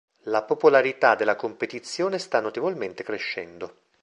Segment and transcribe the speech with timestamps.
[0.23, 3.75] La popolarità della competizione sta notevolmente crescendo.